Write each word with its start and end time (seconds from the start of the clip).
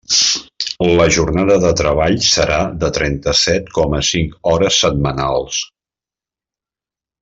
La 0.99 1.05
jornada 1.17 1.57
de 1.65 1.73
treball 1.81 2.17
serà 2.29 2.57
de 2.85 2.91
trenta-set 2.97 3.71
coma 3.79 4.03
cinc 4.11 4.53
hores 4.55 4.83
setmanals. 4.87 5.65